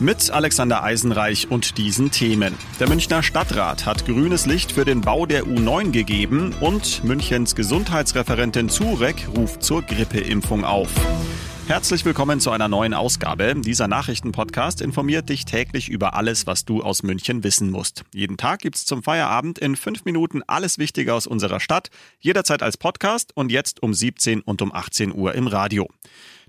[0.00, 2.54] Mit Alexander Eisenreich und diesen Themen.
[2.78, 8.68] Der Münchner Stadtrat hat grünes Licht für den Bau der U9 gegeben und Münchens Gesundheitsreferentin
[8.68, 10.88] Zurek ruft zur Grippeimpfung auf.
[11.66, 13.56] Herzlich willkommen zu einer neuen Ausgabe.
[13.56, 18.04] Dieser Nachrichtenpodcast informiert dich täglich über alles, was du aus München wissen musst.
[18.14, 21.90] Jeden Tag gibt's zum Feierabend in fünf Minuten alles Wichtige aus unserer Stadt,
[22.20, 25.88] jederzeit als Podcast und jetzt um 17 und um 18 Uhr im Radio.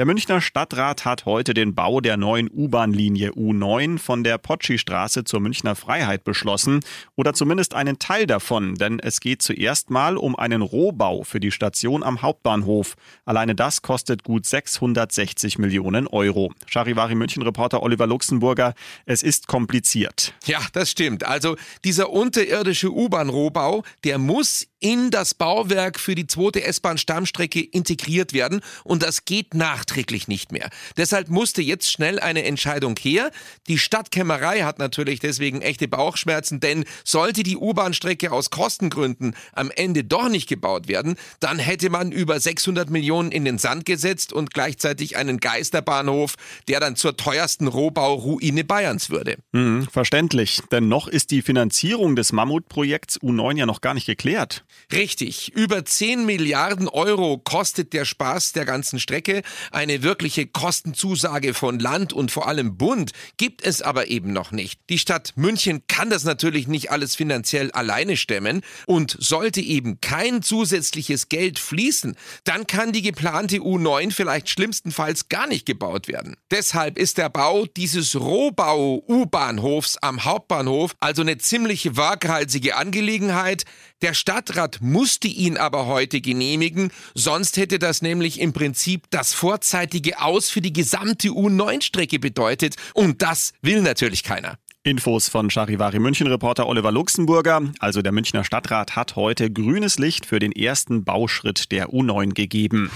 [0.00, 5.40] Der Münchner Stadtrat hat heute den Bau der neuen U-Bahn-Linie U9 von der Potschi-Straße zur
[5.40, 6.80] Münchner Freiheit beschlossen
[7.16, 11.50] oder zumindest einen Teil davon, denn es geht zuerst mal um einen Rohbau für die
[11.50, 12.94] Station am Hauptbahnhof.
[13.26, 16.50] Alleine das kostet gut 660 Millionen Euro.
[16.64, 18.72] Charivari München-Reporter Oliver Luxemburger,
[19.04, 20.32] es ist kompliziert.
[20.46, 21.26] Ja, das stimmt.
[21.26, 28.62] Also dieser unterirdische U-Bahn-Rohbau, der muss in das Bauwerk für die zweite S-Bahn-Stammstrecke integriert werden
[28.82, 29.54] und das geht
[29.90, 30.70] nachträglich nicht mehr.
[30.96, 33.30] Deshalb musste jetzt schnell eine Entscheidung her.
[33.66, 40.04] Die Stadtkämmerei hat natürlich deswegen echte Bauchschmerzen, denn sollte die U-Bahn-Strecke aus Kostengründen am Ende
[40.04, 44.52] doch nicht gebaut werden, dann hätte man über 600 Millionen in den Sand gesetzt und
[44.52, 46.36] gleichzeitig einen Geisterbahnhof,
[46.68, 49.36] der dann zur teuersten Rohbauruine Bayerns würde.
[49.52, 54.64] Hm, verständlich, denn noch ist die Finanzierung des Mammutprojekts U9 ja noch gar nicht geklärt.
[54.92, 59.42] Richtig, über 10 Milliarden Euro kostet der Spaß der ganzen Strecke.
[59.70, 64.80] Eine wirkliche Kostenzusage von Land und vor allem Bund gibt es aber eben noch nicht.
[64.90, 70.42] Die Stadt München kann das natürlich nicht alles finanziell alleine stemmen und sollte eben kein
[70.42, 76.36] zusätzliches Geld fließen, dann kann die geplante U9 vielleicht schlimmstenfalls gar nicht gebaut werden.
[76.50, 83.64] Deshalb ist der Bau dieses Rohbau-U-Bahnhofs am Hauptbahnhof also eine ziemlich waghalsige Angelegenheit.
[84.02, 90.22] Der Stadtrat musste ihn aber heute genehmigen, sonst hätte das nämlich im Prinzip das vorzeitige
[90.22, 94.54] Aus für die gesamte U9-Strecke bedeutet und das will natürlich keiner.
[94.82, 97.60] Infos von Charivari München-Reporter Oliver Luxemburger.
[97.78, 102.90] Also der Münchner Stadtrat hat heute grünes Licht für den ersten Bauschritt der U9 gegeben.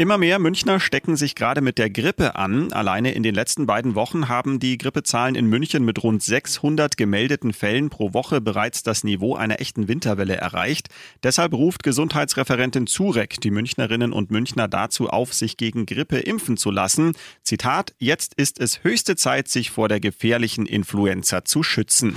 [0.00, 2.72] Immer mehr Münchner stecken sich gerade mit der Grippe an.
[2.72, 7.52] Alleine in den letzten beiden Wochen haben die Grippezahlen in München mit rund 600 gemeldeten
[7.52, 10.88] Fällen pro Woche bereits das Niveau einer echten Winterwelle erreicht.
[11.22, 16.70] Deshalb ruft Gesundheitsreferentin Zurek die Münchnerinnen und Münchner dazu auf, sich gegen Grippe impfen zu
[16.70, 17.12] lassen.
[17.42, 22.16] Zitat, jetzt ist es höchste Zeit, sich vor der gefährlichen Influenza zu schützen.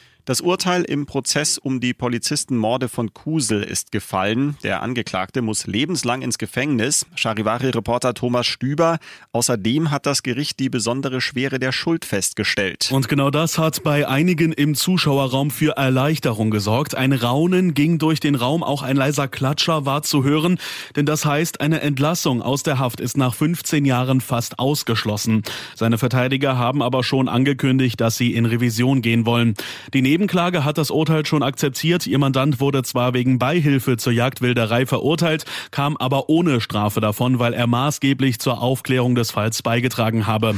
[0.31, 4.55] Das Urteil im Prozess um die Polizistenmorde von Kusel ist gefallen.
[4.63, 7.05] Der Angeklagte muss lebenslang ins Gefängnis.
[7.15, 8.99] Charivari-Reporter Thomas Stüber.
[9.33, 12.91] Außerdem hat das Gericht die besondere Schwere der Schuld festgestellt.
[12.93, 16.95] Und genau das hat bei einigen im Zuschauerraum für Erleichterung gesorgt.
[16.95, 20.59] Ein Raunen ging durch den Raum, auch ein leiser Klatscher war zu hören.
[20.95, 25.43] Denn das heißt, eine Entlassung aus der Haft ist nach 15 Jahren fast ausgeschlossen.
[25.75, 29.55] Seine Verteidiger haben aber schon angekündigt, dass sie in Revision gehen wollen.
[29.93, 32.05] Die Nebenklage hat das Urteil schon akzeptiert.
[32.05, 37.55] Ihr Mandant wurde zwar wegen Beihilfe zur Jagdwilderei verurteilt, kam aber ohne Strafe davon, weil
[37.55, 40.53] er maßgeblich zur Aufklärung des Falls beigetragen habe.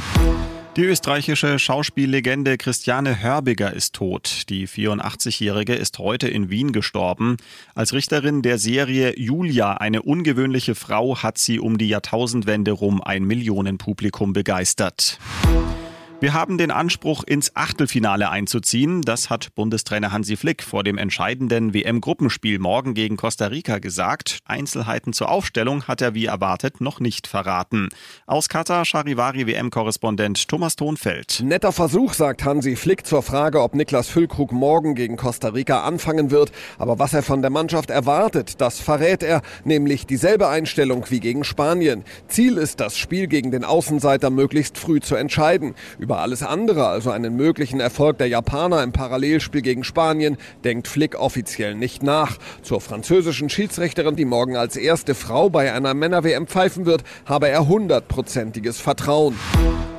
[0.75, 4.49] Die österreichische Schauspiellegende Christiane Hörbiger ist tot.
[4.49, 7.37] Die 84-Jährige ist heute in Wien gestorben.
[7.73, 13.23] Als Richterin der Serie Julia, eine ungewöhnliche Frau, hat sie um die Jahrtausendwende rum ein
[13.23, 15.19] Millionenpublikum begeistert.
[16.23, 19.01] Wir haben den Anspruch, ins Achtelfinale einzuziehen.
[19.01, 24.39] Das hat Bundestrainer Hansi Flick vor dem entscheidenden WM-Gruppenspiel morgen gegen Costa Rica gesagt.
[24.45, 27.89] Einzelheiten zur Aufstellung hat er wie erwartet noch nicht verraten.
[28.25, 31.41] Aus Katar Charivari WM-Korrespondent Thomas Thonfeld.
[31.43, 36.31] Netter Versuch, sagt Hansi Flick zur Frage, ob Niklas Füllkrug morgen gegen Costa Rica anfangen
[36.31, 36.53] wird.
[36.77, 41.43] Aber was er von der Mannschaft erwartet, das verrät er, nämlich dieselbe Einstellung wie gegen
[41.43, 42.05] Spanien.
[42.29, 45.75] Ziel ist, das Spiel gegen den Außenseiter möglichst früh zu entscheiden.
[45.99, 50.87] Über Über alles andere, also einen möglichen Erfolg der Japaner im Parallelspiel gegen Spanien, denkt
[50.87, 52.37] Flick offiziell nicht nach.
[52.61, 57.67] Zur französischen Schiedsrichterin, die morgen als erste Frau bei einer Männer-WM pfeifen wird, habe er
[57.67, 59.33] hundertprozentiges Vertrauen.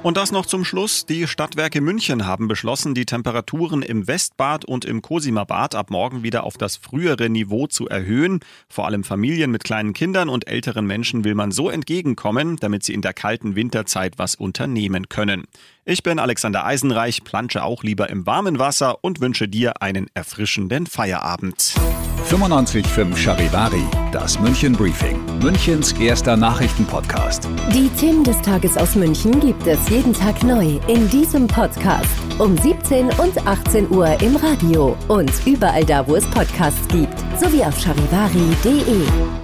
[0.04, 1.06] Und das noch zum Schluss.
[1.06, 6.22] Die Stadtwerke München haben beschlossen, die Temperaturen im Westbad und im Cosima Bad ab morgen
[6.22, 8.40] wieder auf das frühere Niveau zu erhöhen.
[8.68, 12.92] Vor allem Familien mit kleinen Kindern und älteren Menschen will man so entgegenkommen, damit sie
[12.92, 15.44] in der kalten Winterzeit was unternehmen können.
[15.86, 20.86] Ich bin Alexander Eisenreich, plansche auch lieber im warmen Wasser und wünsche dir einen erfrischenden
[20.86, 21.76] Feierabend.
[22.28, 27.48] 95.5 Charivari, das München Briefing, Münchens erster Nachrichtenpodcast.
[27.72, 32.08] Die Themen des Tages aus München gibt es jeden Tag neu in diesem Podcast.
[32.38, 37.19] Um 17 und 18 Uhr im Radio und überall da, wo es Podcasts gibt.
[37.40, 39.44] Sowie auf charivari.de.